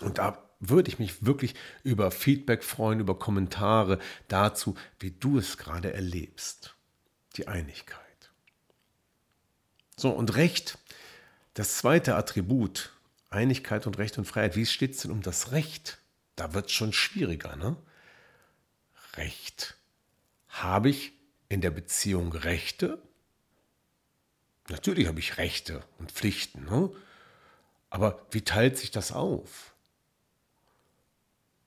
Und 0.00 0.18
da 0.18 0.42
würde 0.60 0.90
ich 0.90 0.98
mich 0.98 1.24
wirklich 1.24 1.54
über 1.82 2.10
Feedback 2.10 2.64
freuen, 2.64 3.00
über 3.00 3.18
Kommentare 3.18 3.98
dazu, 4.28 4.74
wie 4.98 5.10
du 5.10 5.38
es 5.38 5.56
gerade 5.56 5.92
erlebst. 5.92 6.74
Die 7.36 7.48
Einigkeit. 7.48 7.99
So, 10.00 10.08
und 10.08 10.34
Recht, 10.36 10.78
das 11.52 11.76
zweite 11.76 12.16
Attribut, 12.16 12.90
Einigkeit 13.28 13.86
und 13.86 13.98
Recht 13.98 14.16
und 14.16 14.24
Freiheit. 14.24 14.56
Wie 14.56 14.64
steht 14.64 14.94
es 14.94 15.02
denn 15.02 15.10
um 15.10 15.20
das 15.20 15.52
Recht? 15.52 15.98
Da 16.36 16.54
wird 16.54 16.66
es 16.66 16.72
schon 16.72 16.94
schwieriger, 16.94 17.54
ne? 17.56 17.76
Recht. 19.16 19.76
Habe 20.48 20.88
ich 20.88 21.12
in 21.50 21.60
der 21.60 21.70
Beziehung 21.70 22.32
Rechte? 22.32 22.96
Natürlich 24.70 25.06
habe 25.06 25.20
ich 25.20 25.36
Rechte 25.36 25.84
und 25.98 26.10
Pflichten, 26.10 26.64
ne? 26.64 26.90
aber 27.90 28.24
wie 28.30 28.40
teilt 28.40 28.78
sich 28.78 28.90
das 28.90 29.12
auf? 29.12 29.74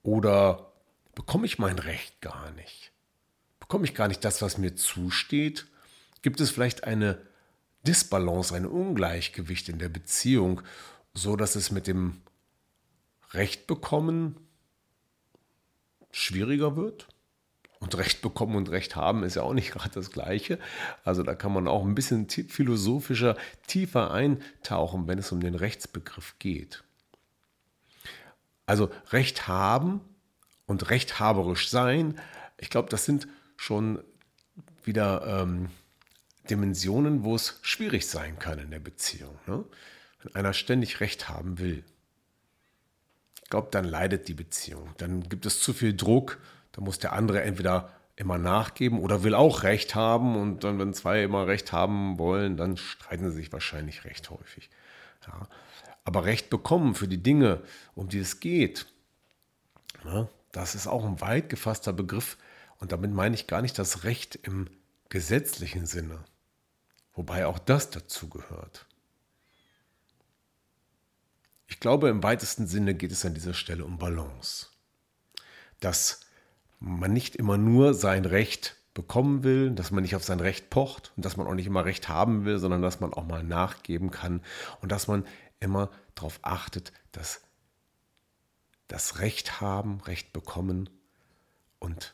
Oder 0.01 0.71
bekomme 1.13 1.45
ich 1.45 1.59
mein 1.59 1.77
Recht 1.77 2.19
gar 2.19 2.49
nicht? 2.53 2.91
Bekomme 3.59 3.85
ich 3.85 3.93
gar 3.93 4.07
nicht 4.07 4.25
das, 4.25 4.41
was 4.41 4.57
mir 4.57 4.75
zusteht? 4.75 5.67
Gibt 6.23 6.39
es 6.39 6.49
vielleicht 6.49 6.85
eine 6.85 7.21
Disbalance, 7.85 8.55
ein 8.55 8.65
Ungleichgewicht 8.65 9.69
in 9.69 9.79
der 9.79 9.89
Beziehung, 9.89 10.61
so 11.13 11.35
dass 11.35 11.55
es 11.55 11.71
mit 11.71 11.87
dem 11.87 12.21
Recht 13.31 13.67
bekommen 13.67 14.37
schwieriger 16.11 16.75
wird? 16.75 17.07
Und 17.79 17.97
Recht 17.97 18.21
bekommen 18.21 18.55
und 18.55 18.69
Recht 18.69 18.95
haben 18.95 19.23
ist 19.23 19.35
ja 19.35 19.41
auch 19.41 19.53
nicht 19.53 19.71
gerade 19.73 19.89
das 19.89 20.11
Gleiche. 20.11 20.57
Also 21.03 21.21
da 21.21 21.35
kann 21.35 21.51
man 21.51 21.67
auch 21.67 21.83
ein 21.83 21.95
bisschen 21.95 22.29
philosophischer, 22.29 23.35
tiefer 23.67 24.11
eintauchen, 24.11 25.07
wenn 25.07 25.19
es 25.19 25.33
um 25.33 25.41
den 25.41 25.55
Rechtsbegriff 25.55 26.35
geht. 26.39 26.83
Also 28.65 28.89
Recht 29.11 29.49
haben 29.49 29.99
und 30.65 30.89
rechthaberisch 30.89 31.69
sein, 31.69 32.17
ich 32.57 32.69
glaube, 32.69 32.87
das 32.89 33.03
sind 33.03 33.27
schon 33.57 34.01
wieder 34.85 35.41
ähm, 35.41 35.69
Dimensionen, 36.49 37.23
wo 37.23 37.35
es 37.35 37.59
schwierig 37.61 38.07
sein 38.07 38.39
kann 38.39 38.59
in 38.59 38.71
der 38.71 38.79
Beziehung. 38.79 39.37
Ne? 39.47 39.63
Wenn 40.21 40.35
einer 40.35 40.53
ständig 40.53 40.99
Recht 40.99 41.29
haben 41.29 41.59
will. 41.59 41.83
Ich 43.43 43.49
glaube, 43.49 43.69
dann 43.71 43.85
leidet 43.85 44.27
die 44.27 44.33
Beziehung. 44.33 44.89
Dann 44.97 45.27
gibt 45.29 45.45
es 45.45 45.59
zu 45.59 45.73
viel 45.73 45.95
Druck. 45.95 46.39
Da 46.71 46.81
muss 46.81 46.99
der 46.99 47.13
andere 47.13 47.41
entweder 47.43 47.91
immer 48.15 48.37
nachgeben 48.37 48.99
oder 48.99 49.23
will 49.23 49.35
auch 49.35 49.63
Recht 49.63 49.95
haben. 49.95 50.35
Und 50.35 50.63
dann, 50.63 50.79
wenn 50.79 50.93
zwei 50.93 51.23
immer 51.23 51.47
Recht 51.47 51.71
haben 51.71 52.19
wollen, 52.19 52.57
dann 52.57 52.77
streiten 52.77 53.29
sie 53.29 53.37
sich 53.37 53.51
wahrscheinlich 53.51 54.05
recht 54.05 54.29
häufig. 54.29 54.69
Ja. 55.27 55.47
Aber 56.03 56.25
Recht 56.25 56.49
bekommen 56.49 56.95
für 56.95 57.07
die 57.07 57.21
Dinge, 57.23 57.61
um 57.95 58.09
die 58.09 58.19
es 58.19 58.39
geht, 58.39 58.87
ne, 60.03 60.27
das 60.51 60.75
ist 60.75 60.87
auch 60.87 61.05
ein 61.05 61.21
weit 61.21 61.49
gefasster 61.49 61.93
Begriff. 61.93 62.37
Und 62.79 62.91
damit 62.91 63.11
meine 63.11 63.35
ich 63.35 63.47
gar 63.47 63.61
nicht 63.61 63.79
das 63.79 64.03
Recht 64.03 64.35
im 64.43 64.67
gesetzlichen 65.09 65.85
Sinne, 65.85 66.23
wobei 67.13 67.45
auch 67.45 67.59
das 67.59 67.89
dazu 67.89 68.29
gehört. 68.29 68.85
Ich 71.67 71.79
glaube, 71.79 72.09
im 72.09 72.21
weitesten 72.23 72.67
Sinne 72.67 72.93
geht 72.93 73.11
es 73.11 73.25
an 73.25 73.33
dieser 73.33 73.53
Stelle 73.53 73.85
um 73.85 73.97
Balance. 73.97 74.67
Dass 75.79 76.21
man 76.79 77.13
nicht 77.13 77.35
immer 77.35 77.57
nur 77.57 77.93
sein 77.93 78.25
Recht 78.25 78.77
bekommen 78.93 79.43
will, 79.43 79.71
dass 79.71 79.91
man 79.91 80.03
nicht 80.03 80.15
auf 80.15 80.23
sein 80.23 80.39
Recht 80.39 80.69
pocht 80.69 81.11
und 81.15 81.25
dass 81.25 81.37
man 81.37 81.47
auch 81.47 81.55
nicht 81.55 81.65
immer 81.65 81.85
Recht 81.85 82.09
haben 82.09 82.45
will, 82.45 82.59
sondern 82.59 82.81
dass 82.81 82.99
man 82.99 83.13
auch 83.13 83.25
mal 83.25 83.43
nachgeben 83.43 84.11
kann 84.11 84.41
und 84.81 84.91
dass 84.91 85.07
man 85.07 85.25
immer 85.59 85.89
darauf 86.15 86.39
achtet, 86.43 86.93
dass 87.11 87.41
das 88.87 89.19
Recht 89.19 89.61
haben, 89.61 90.01
Recht 90.01 90.33
bekommen 90.33 90.89
und 91.79 92.13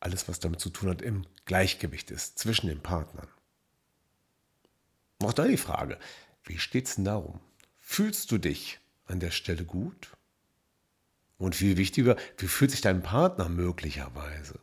alles, 0.00 0.28
was 0.28 0.40
damit 0.40 0.60
zu 0.60 0.70
tun 0.70 0.88
hat, 0.88 1.02
im 1.02 1.26
Gleichgewicht 1.44 2.10
ist 2.10 2.38
zwischen 2.38 2.68
den 2.68 2.80
Partnern. 2.80 3.28
Auch 5.22 5.32
da 5.32 5.46
die 5.46 5.56
Frage, 5.56 5.98
wie 6.44 6.58
steht 6.58 6.86
es 6.86 6.96
denn 6.96 7.04
darum? 7.04 7.40
Fühlst 7.78 8.30
du 8.30 8.38
dich 8.38 8.78
an 9.06 9.20
der 9.20 9.30
Stelle 9.30 9.64
gut? 9.64 10.10
Und 11.38 11.54
viel 11.54 11.76
wichtiger, 11.76 12.16
wie 12.38 12.46
fühlt 12.46 12.70
sich 12.70 12.80
dein 12.80 13.02
Partner 13.02 13.48
möglicherweise? 13.48 14.58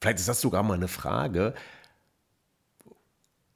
Vielleicht 0.00 0.18
ist 0.18 0.28
das 0.28 0.40
sogar 0.40 0.62
mal 0.62 0.74
eine 0.74 0.88
Frage, 0.88 1.54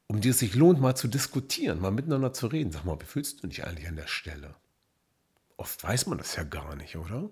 um 0.06 0.20
die 0.20 0.28
es 0.28 0.38
sich 0.38 0.54
lohnt, 0.54 0.80
mal 0.80 0.94
zu 0.94 1.08
diskutieren, 1.08 1.80
mal 1.80 1.90
miteinander 1.90 2.32
zu 2.32 2.46
reden. 2.46 2.70
Sag 2.70 2.84
mal, 2.84 3.00
wie 3.00 3.06
fühlst 3.06 3.42
du 3.42 3.48
dich 3.48 3.64
eigentlich 3.64 3.88
an 3.88 3.96
der 3.96 4.06
Stelle? 4.06 4.54
Oft 5.56 5.82
weiß 5.82 6.06
man 6.06 6.18
das 6.18 6.36
ja 6.36 6.44
gar 6.44 6.76
nicht, 6.76 6.96
oder? 6.96 7.30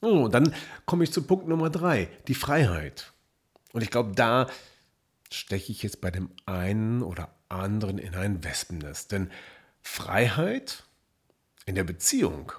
Und 0.00 0.32
dann 0.32 0.54
komme 0.86 1.04
ich 1.04 1.12
zu 1.12 1.22
Punkt 1.22 1.46
Nummer 1.46 1.68
drei, 1.68 2.08
die 2.28 2.34
Freiheit. 2.34 3.12
Und 3.72 3.82
ich 3.82 3.90
glaube, 3.90 4.14
da 4.14 4.48
steche 5.30 5.72
ich 5.72 5.82
jetzt 5.82 6.00
bei 6.00 6.10
dem 6.10 6.30
einen 6.46 7.02
oder 7.02 7.34
anderen 7.48 7.98
in 7.98 8.14
ein 8.14 8.42
Wespennest. 8.44 9.12
Denn 9.12 9.30
Freiheit 9.82 10.84
in 11.66 11.74
der 11.74 11.84
Beziehung 11.84 12.52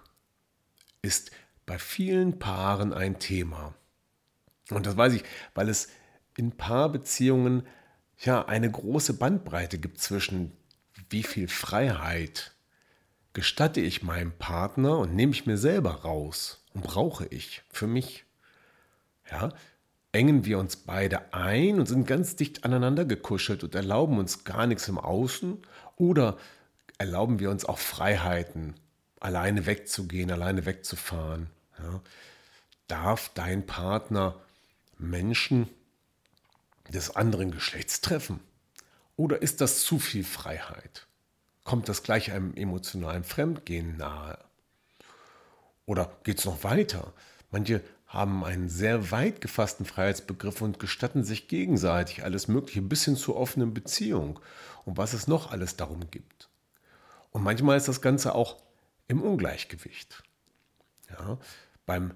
ist 1.02 1.32
bei 1.66 1.78
vielen 1.78 2.40
Paaren 2.40 2.94
ein 2.94 3.20
Thema. 3.20 3.74
Und 4.70 4.86
das 4.86 4.98
weiß 4.98 5.14
ich, 5.14 5.24
weil 5.54 5.70
es 5.70 5.90
in 6.38 6.52
Paarbeziehungen 6.52 7.68
ja 8.20 8.46
eine 8.46 8.70
große 8.70 9.14
Bandbreite 9.14 9.78
gibt 9.80 10.00
zwischen 10.00 10.54
wie 11.10 11.24
viel 11.24 11.48
Freiheit 11.48 12.54
gestatte 13.34 13.82
ich 13.82 14.04
meinem 14.04 14.32
Partner 14.32 14.98
und 15.00 15.16
nehme 15.16 15.32
ich 15.32 15.46
mir 15.46 15.58
selber 15.58 16.02
raus 16.02 16.64
und 16.74 16.84
brauche 16.84 17.26
ich 17.28 17.64
für 17.70 17.88
mich. 17.88 18.26
Ja, 19.30 19.54
engen 20.12 20.46
wir 20.46 20.60
uns 20.60 20.76
beide 20.76 21.34
ein 21.34 21.80
und 21.80 21.86
sind 21.86 22.06
ganz 22.06 22.36
dicht 22.36 22.64
aneinander 22.66 23.06
gekuschelt 23.06 23.64
und 23.64 23.76
erlauben 23.76 24.18
uns 24.18 24.44
gar 24.44 24.68
nichts 24.68 24.88
im 24.88 24.98
Außen 24.98 25.58
oder 25.96 26.38
erlauben 26.98 27.40
wir 27.40 27.50
uns 27.50 27.66
auch 27.66 27.80
Freiheiten, 27.80 28.76
alleine 29.20 29.66
wegzugehen, 29.66 30.32
alleine 30.32 30.66
wegzufahren. 30.66 31.50
Ja. 31.80 32.02
Darf 32.88 33.32
dein 33.34 33.66
Partner 33.66 34.36
Menschen 34.98 35.70
des 36.90 37.16
anderen 37.16 37.52
Geschlechts 37.52 38.02
treffen? 38.02 38.40
Oder 39.16 39.42
ist 39.42 39.62
das 39.62 39.84
zu 39.84 40.00
viel 40.00 40.24
Freiheit? 40.24 41.08
Kommt 41.64 41.88
das 41.88 42.04
gleich 42.04 42.32
einem 42.32 42.54
emotionalen 42.56 43.24
Fremdgehen 43.24 43.98
nahe? 43.98 44.38
Oder 45.86 46.12
geht 46.24 46.40
es 46.40 46.46
noch 46.46 46.64
weiter? 46.64 47.14
Manche 47.52 47.82
haben 48.12 48.44
einen 48.44 48.68
sehr 48.68 49.10
weit 49.12 49.40
gefassten 49.40 49.86
Freiheitsbegriff 49.86 50.62
und 50.62 50.80
gestatten 50.80 51.24
sich 51.24 51.48
gegenseitig 51.48 52.26
alles 52.26 52.50
Mögliche 52.50 52.82
bis 52.82 53.06
hin 53.06 53.16
zur 53.16 53.38
offenen 53.38 53.74
Beziehung 53.74 54.40
und 54.84 54.98
was 54.98 55.14
es 55.14 55.28
noch 55.28 55.52
alles 55.52 55.78
darum 55.78 56.12
gibt. 56.12 56.50
Und 57.32 57.44
manchmal 57.44 57.78
ist 57.78 57.88
das 57.88 58.02
Ganze 58.02 58.36
auch 58.36 58.58
im 59.08 59.22
Ungleichgewicht. 59.22 60.24
Ja, 61.10 61.38
beim 61.86 62.14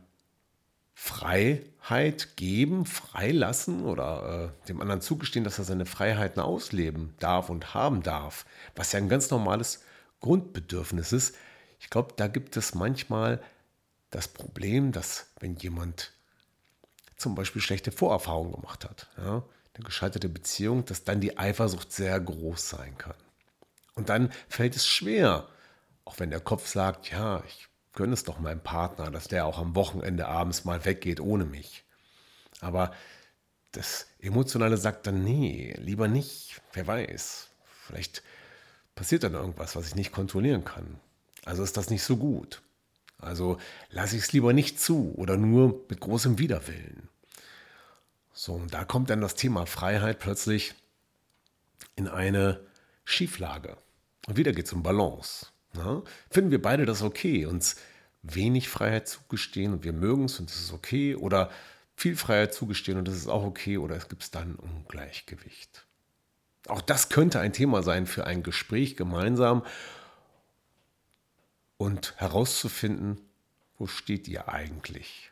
Freiheit 0.93 2.35
geben, 2.35 2.85
freilassen 2.85 3.85
oder 3.85 4.51
äh, 4.63 4.67
dem 4.67 4.81
anderen 4.81 5.01
zugestehen, 5.01 5.45
dass 5.45 5.59
er 5.59 5.65
seine 5.65 5.85
Freiheiten 5.85 6.41
ausleben 6.41 7.13
darf 7.19 7.49
und 7.49 7.73
haben 7.73 8.03
darf, 8.03 8.45
was 8.75 8.91
ja 8.91 8.99
ein 8.99 9.09
ganz 9.09 9.29
normales 9.29 9.81
Grundbedürfnis 10.19 11.13
ist. 11.13 11.35
Ich 11.79 11.89
glaube, 11.89 12.13
da 12.17 12.27
gibt 12.27 12.57
es 12.57 12.75
manchmal 12.75 13.41
das 14.15 14.27
Problem, 14.29 14.93
dass 14.93 15.27
wenn 15.39 15.55
jemand 15.57 16.13
zum 17.17 17.35
Beispiel 17.35 17.61
schlechte 17.61 17.91
Vorerfahrungen 17.91 18.53
gemacht 18.53 18.85
hat, 18.85 19.09
ja, 19.17 19.43
eine 19.73 19.83
gescheiterte 19.83 20.29
Beziehung, 20.29 20.85
dass 20.85 21.03
dann 21.03 21.19
die 21.19 21.37
Eifersucht 21.37 21.91
sehr 21.91 22.17
groß 22.19 22.69
sein 22.69 22.97
kann. 22.97 23.15
Und 23.93 24.07
dann 24.07 24.31
fällt 24.47 24.75
es 24.75 24.87
schwer, 24.87 25.47
auch 26.05 26.19
wenn 26.19 26.29
der 26.29 26.39
Kopf 26.39 26.67
sagt, 26.67 27.11
ja, 27.11 27.43
ich 27.45 27.67
gönne 27.91 28.13
es 28.13 28.23
doch 28.23 28.39
meinem 28.39 28.61
Partner, 28.61 29.11
dass 29.11 29.27
der 29.27 29.45
auch 29.45 29.59
am 29.59 29.75
Wochenende 29.75 30.27
abends 30.27 30.63
mal 30.63 30.85
weggeht 30.85 31.19
ohne 31.19 31.45
mich. 31.45 31.83
Aber 32.61 32.93
das 33.73 34.07
Emotionale 34.19 34.77
sagt 34.77 35.07
dann, 35.07 35.25
nee, 35.25 35.75
lieber 35.77 36.07
nicht, 36.07 36.61
wer 36.71 36.87
weiß. 36.87 37.49
Vielleicht 37.85 38.23
passiert 38.95 39.23
dann 39.23 39.33
irgendwas, 39.33 39.75
was 39.75 39.87
ich 39.87 39.95
nicht 39.95 40.13
kontrollieren 40.13 40.63
kann. 40.63 40.99
Also 41.43 41.63
ist 41.63 41.75
das 41.75 41.89
nicht 41.89 42.03
so 42.03 42.15
gut. 42.15 42.61
Also 43.25 43.57
lasse 43.89 44.15
ich 44.15 44.23
es 44.23 44.33
lieber 44.33 44.53
nicht 44.53 44.79
zu 44.79 45.13
oder 45.15 45.37
nur 45.37 45.83
mit 45.89 45.99
großem 45.99 46.37
Widerwillen. 46.37 47.09
So, 48.33 48.53
und 48.53 48.73
da 48.73 48.83
kommt 48.85 49.09
dann 49.09 49.21
das 49.21 49.35
Thema 49.35 49.65
Freiheit 49.65 50.19
plötzlich 50.19 50.75
in 51.95 52.07
eine 52.07 52.59
Schieflage. 53.03 53.77
Und 54.27 54.37
wieder 54.37 54.51
geht 54.51 54.65
es 54.65 54.73
um 54.73 54.83
Balance. 54.83 55.47
Na? 55.73 56.03
Finden 56.29 56.51
wir 56.51 56.61
beide 56.61 56.85
das 56.85 57.01
okay, 57.01 57.45
uns 57.45 57.75
wenig 58.23 58.69
Freiheit 58.69 59.07
zugestehen 59.07 59.73
und 59.73 59.83
wir 59.83 59.93
mögen 59.93 60.25
es 60.25 60.39
und 60.39 60.49
es 60.49 60.59
ist 60.59 60.73
okay 60.73 61.15
oder 61.15 61.51
viel 61.95 62.15
Freiheit 62.15 62.53
zugestehen 62.53 62.97
und 62.97 63.07
es 63.07 63.15
ist 63.15 63.27
auch 63.27 63.43
okay 63.43 63.77
oder 63.77 63.95
es 63.95 64.09
gibt 64.09 64.33
dann 64.35 64.55
Ungleichgewicht. 64.55 65.85
Auch 66.67 66.81
das 66.81 67.09
könnte 67.09 67.39
ein 67.39 67.53
Thema 67.53 67.83
sein 67.83 68.07
für 68.07 68.25
ein 68.25 68.41
Gespräch 68.41 68.97
gemeinsam 68.97 69.63
und 71.77 72.13
herauszufinden, 72.17 73.19
wo 73.77 73.87
steht 73.87 74.27
ihr 74.27 74.49
eigentlich? 74.49 75.31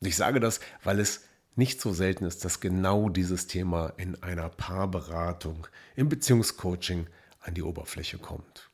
Ich 0.00 0.16
sage 0.16 0.40
das, 0.40 0.60
weil 0.82 1.00
es 1.00 1.22
nicht 1.54 1.80
so 1.80 1.92
selten 1.92 2.24
ist, 2.24 2.44
dass 2.44 2.60
genau 2.60 3.08
dieses 3.08 3.46
Thema 3.46 3.92
in 3.96 4.22
einer 4.22 4.48
Paarberatung, 4.48 5.66
im 5.96 6.08
Beziehungscoaching 6.08 7.06
an 7.40 7.54
die 7.54 7.62
Oberfläche 7.62 8.18
kommt. 8.18 8.70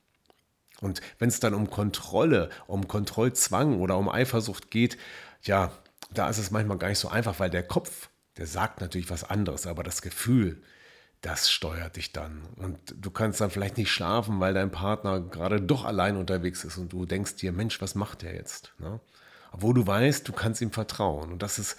Und 0.81 1.01
wenn 1.19 1.29
es 1.29 1.41
dann 1.41 1.55
um 1.55 1.71
Kontrolle, 1.71 2.51
um 2.67 2.87
Kontrollzwang 2.87 3.81
oder 3.81 3.99
um 3.99 4.09
Eifersucht 4.09 4.71
geht, 4.71 4.97
ja, 5.43 5.73
da 6.13 6.29
ist 6.29 6.39
es 6.39 6.51
manchmal 6.51 6.79
gar 6.79 6.89
nicht 6.89 6.99
so 6.99 7.09
einfach, 7.09 7.41
weil 7.41 7.51
der 7.51 7.65
Kopf, 7.65 8.11
der 8.37 8.47
sagt 8.47 8.81
natürlich 8.81 9.11
was 9.11 9.25
anderes, 9.25 9.67
aber 9.67 9.83
das 9.83 10.03
Gefühl, 10.03 10.63
das 11.21 11.51
steuert 11.51 11.97
dich 11.97 12.13
dann. 12.13 12.43
Und 12.57 12.79
du 12.97 13.11
kannst 13.11 13.41
dann 13.41 13.51
vielleicht 13.51 13.77
nicht 13.77 13.91
schlafen, 13.91 14.39
weil 14.41 14.55
dein 14.55 14.71
Partner 14.71 15.21
gerade 15.21 15.61
doch 15.61 15.85
allein 15.85 16.17
unterwegs 16.17 16.65
ist 16.65 16.79
und 16.79 16.93
du 16.93 17.07
denkst 17.07 17.37
dir, 17.37 17.53
Mensch, 17.53 17.81
was 17.81 17.95
macht 17.95 18.23
der 18.23 18.35
jetzt? 18.35 18.73
Ne? 18.79 19.01
Obwohl 19.51 19.75
du 19.75 19.87
weißt, 19.87 20.29
du 20.29 20.33
kannst 20.33 20.61
ihm 20.61 20.71
vertrauen. 20.71 21.33
Und 21.33 21.43
das 21.43 21.59
ist 21.59 21.77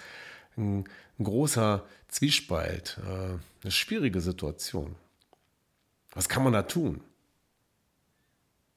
ein, 0.56 0.84
ein 1.18 1.24
großer 1.24 1.84
Zwiespalt, 2.08 2.98
äh, 3.06 3.38
eine 3.62 3.70
schwierige 3.70 4.20
Situation. 4.20 4.96
Was 6.12 6.28
kann 6.28 6.42
man 6.42 6.52
da 6.52 6.62
tun? 6.62 7.00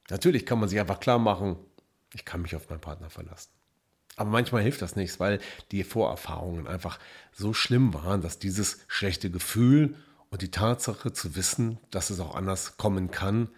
Natürlich 0.10 0.46
kann 0.46 0.60
man 0.60 0.70
sich 0.70 0.79
einfach 0.79 1.00
klar 1.00 1.20
machen, 1.20 1.58
ich 2.13 2.25
kann 2.25 2.41
mich 2.41 2.55
auf 2.55 2.70
meinen 2.70 2.82
Partner 2.82 3.10
verlassen. 3.10 3.50
Aber 4.15 4.29
manchmal 4.29 4.62
hilft 4.62 4.82
das 4.82 4.96
nichts, 4.96 5.20
weil 5.20 5.39
die 5.72 5.84
Vorerfahrungen 5.84 6.67
einfach 6.67 7.00
so 7.32 7.53
schlimm 7.53 7.93
waren, 7.93 8.22
dass 8.22 8.38
dieses 8.38 8.79
schlechte 8.88 9.32
Gefühl 9.32 9.96
und 10.34 10.42
die 10.42 10.50
Tatsache 10.50 11.13
zu 11.13 11.36
wissen, 11.36 11.78
dass 11.92 12.10
es 12.10 12.20
auch 12.20 12.34
anders 12.34 12.75
kommen 12.78 13.12
kann, 13.12 13.50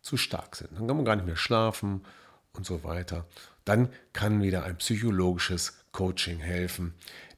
zu 0.00 0.16
stark 0.16 0.54
sind. 0.54 0.70
Dann 0.78 0.86
kann 0.86 0.94
man 0.94 1.04
gar 1.04 1.16
nicht 1.16 1.26
mehr 1.26 1.34
schlafen 1.34 2.04
und 2.52 2.64
so 2.64 2.84
weiter. 2.84 3.26
Dann 3.64 3.88
kann 4.12 4.40
wieder 4.40 4.62
ein 4.62 4.78
psychologisches 4.78 5.76
Coaching 5.90 6.38
helfen, 6.38 6.94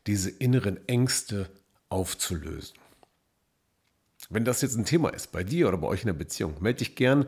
diese 0.06 0.28
inneren 0.28 0.86
Ängste 0.88 1.48
aufzulösen. 1.88 2.76
Wenn 4.28 4.44
das 4.44 4.60
jetzt 4.60 4.76
ein 4.76 4.84
Thema 4.84 5.08
ist, 5.08 5.32
bei 5.32 5.42
dir 5.42 5.66
oder 5.68 5.78
bei 5.78 5.88
euch 5.88 6.02
in 6.02 6.08
der 6.08 6.12
Beziehung, 6.12 6.56
melde 6.60 6.80
dich 6.80 6.96
gern. 6.96 7.24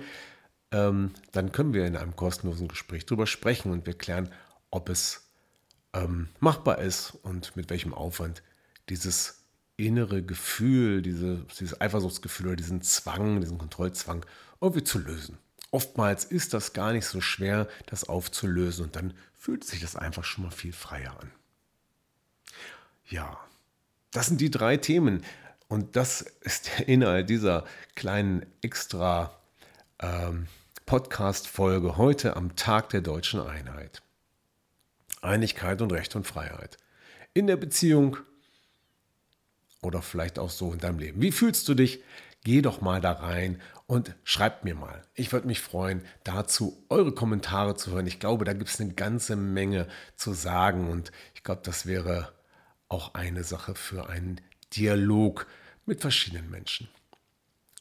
Ähm, 0.70 1.12
dann 1.32 1.50
können 1.50 1.72
wir 1.72 1.86
in 1.86 1.96
einem 1.96 2.14
kostenlosen 2.14 2.68
Gespräch 2.68 3.06
darüber 3.06 3.26
sprechen 3.26 3.72
und 3.72 3.86
wir 3.86 3.94
klären, 3.94 4.30
ob 4.70 4.90
es 4.90 5.30
ähm, 5.94 6.28
machbar 6.40 6.82
ist 6.82 7.14
und 7.22 7.56
mit 7.56 7.70
welchem 7.70 7.94
Aufwand 7.94 8.42
dieses 8.90 9.41
innere 9.86 10.22
Gefühl, 10.22 11.02
diese, 11.02 11.44
dieses 11.58 11.80
Eifersuchtsgefühl 11.80 12.48
oder 12.48 12.56
diesen 12.56 12.82
Zwang, 12.82 13.40
diesen 13.40 13.58
Kontrollzwang 13.58 14.24
irgendwie 14.60 14.84
zu 14.84 14.98
lösen. 14.98 15.38
Oftmals 15.70 16.24
ist 16.24 16.52
das 16.54 16.72
gar 16.72 16.92
nicht 16.92 17.06
so 17.06 17.20
schwer, 17.20 17.68
das 17.86 18.04
aufzulösen 18.04 18.84
und 18.84 18.96
dann 18.96 19.14
fühlt 19.38 19.64
sich 19.64 19.80
das 19.80 19.96
einfach 19.96 20.24
schon 20.24 20.44
mal 20.44 20.50
viel 20.50 20.72
freier 20.72 21.18
an. 21.20 21.30
Ja, 23.08 23.38
das 24.10 24.26
sind 24.26 24.40
die 24.40 24.50
drei 24.50 24.76
Themen 24.76 25.24
und 25.68 25.96
das 25.96 26.20
ist 26.20 26.70
der 26.78 26.88
Inhalt 26.88 27.30
dieser 27.30 27.64
kleinen 27.94 28.44
extra 28.60 29.34
ähm, 29.98 30.46
Podcast-Folge 30.86 31.96
heute 31.96 32.36
am 32.36 32.54
Tag 32.56 32.90
der 32.90 33.00
deutschen 33.00 33.40
Einheit. 33.40 34.02
Einigkeit 35.22 35.80
und 35.80 35.92
Recht 35.92 36.14
und 36.16 36.26
Freiheit. 36.26 36.76
In 37.32 37.46
der 37.46 37.56
Beziehung 37.56 38.18
oder 39.82 40.00
vielleicht 40.00 40.38
auch 40.38 40.50
so 40.50 40.72
in 40.72 40.78
deinem 40.78 40.98
Leben. 40.98 41.20
Wie 41.20 41.32
fühlst 41.32 41.68
du 41.68 41.74
dich? 41.74 42.02
Geh 42.44 42.62
doch 42.62 42.80
mal 42.80 43.00
da 43.00 43.12
rein 43.12 43.60
und 43.86 44.14
schreibt 44.24 44.64
mir 44.64 44.74
mal. 44.74 45.02
Ich 45.14 45.32
würde 45.32 45.46
mich 45.46 45.60
freuen, 45.60 46.02
dazu 46.24 46.84
eure 46.88 47.12
Kommentare 47.12 47.76
zu 47.76 47.92
hören. 47.92 48.06
Ich 48.06 48.18
glaube, 48.18 48.44
da 48.44 48.52
gibt 48.52 48.70
es 48.70 48.80
eine 48.80 48.94
ganze 48.94 49.36
Menge 49.36 49.86
zu 50.16 50.32
sagen 50.32 50.88
und 50.88 51.12
ich 51.34 51.42
glaube, 51.44 51.60
das 51.64 51.86
wäre 51.86 52.32
auch 52.88 53.14
eine 53.14 53.44
Sache 53.44 53.74
für 53.74 54.08
einen 54.08 54.40
Dialog 54.74 55.46
mit 55.86 56.00
verschiedenen 56.00 56.50
Menschen. 56.50 56.88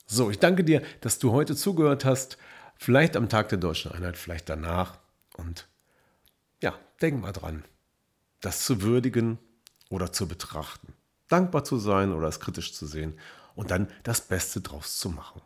So, 0.05 0.29
ich 0.29 0.39
danke 0.39 0.63
dir, 0.63 0.81
dass 0.99 1.19
du 1.19 1.31
heute 1.31 1.55
zugehört 1.55 2.05
hast. 2.05 2.37
Vielleicht 2.75 3.15
am 3.15 3.29
Tag 3.29 3.49
der 3.49 3.57
deutschen 3.57 3.91
Einheit, 3.91 4.17
vielleicht 4.17 4.49
danach. 4.49 4.97
Und 5.37 5.67
ja, 6.61 6.77
denk 7.01 7.21
mal 7.21 7.31
dran, 7.31 7.63
das 8.41 8.65
zu 8.65 8.81
würdigen 8.81 9.37
oder 9.89 10.11
zu 10.11 10.27
betrachten. 10.27 10.93
Dankbar 11.31 11.63
zu 11.63 11.77
sein 11.77 12.11
oder 12.11 12.27
es 12.27 12.39
kritisch 12.39 12.73
zu 12.73 12.85
sehen 12.85 13.17
und 13.55 13.71
dann 13.71 13.87
das 14.03 14.21
Beste 14.21 14.61
draus 14.61 14.97
zu 14.97 15.09
machen. 15.09 15.41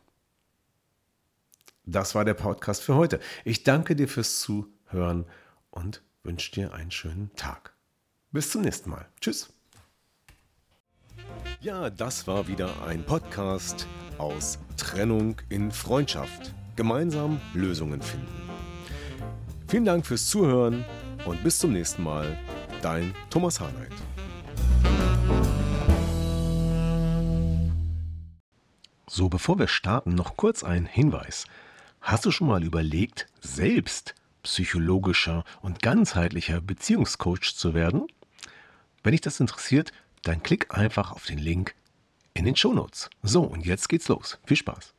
Das 1.86 2.16
war 2.16 2.26
der 2.26 2.34
Podcast 2.34 2.82
für 2.82 2.96
heute. 2.96 3.20
Ich 3.44 3.64
danke 3.64 3.96
dir 3.96 4.08
fürs 4.08 4.40
Zuhören 4.40 5.26
und 5.70 6.02
wünsche 6.24 6.52
dir 6.52 6.74
einen 6.74 6.92
schönen 6.92 7.32
Tag. 7.36 7.74
Bis 8.32 8.50
zum 8.50 8.64
nächsten 8.64 8.90
Mal. 8.90 9.06
Tschüss. 9.22 9.50
Ja, 11.62 11.90
das 11.90 12.28
war 12.28 12.48
wieder 12.48 12.84
ein 12.84 13.06
Podcast 13.06 13.88
aus 14.18 14.58
Trennung 14.78 15.38
in 15.50 15.72
Freundschaft. 15.72 16.54
Gemeinsam 16.76 17.40
Lösungen 17.54 18.02
finden. 18.02 18.50
Vielen 19.68 19.86
Dank 19.86 20.06
fürs 20.06 20.28
Zuhören 20.28 20.84
und 21.26 21.44
bis 21.44 21.60
zum 21.60 21.74
nächsten 21.74 22.04
Mal. 22.04 22.38
Dein 22.82 23.14
Thomas 23.30 23.60
Harnight. 23.60 24.15
So, 29.18 29.30
bevor 29.30 29.58
wir 29.58 29.70
starten, 29.70 30.14
noch 30.14 30.36
kurz 30.36 30.62
ein 30.62 30.86
Hinweis. 30.86 31.46
Hast 32.02 32.26
du 32.26 32.32
schon 32.32 32.50
mal 32.50 32.66
überlegt, 32.66 33.28
selbst 33.40 34.14
psychologischer 34.44 35.46
und 35.62 35.82
ganzheitlicher 35.82 36.60
Beziehungscoach 36.60 37.56
zu 37.56 37.74
werden? 37.74 38.08
Wenn 39.04 39.14
dich 39.14 39.22
das 39.22 39.40
interessiert, 39.40 39.94
dann 40.24 40.44
klick 40.44 40.78
einfach 40.78 41.14
auf 41.14 41.26
den 41.26 41.38
Link 41.38 41.76
in 42.34 42.44
den 42.44 42.58
Shownotes. 42.58 43.10
So, 43.24 43.44
und 43.44 43.66
jetzt 43.66 43.88
geht's 43.88 44.10
los. 44.10 44.38
Viel 44.46 44.58
Spaß. 44.58 44.95